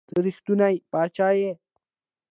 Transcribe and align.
ته 0.13 0.17
رښتونے 0.25 0.71
باچا 0.91 1.29
ئې 1.39 1.49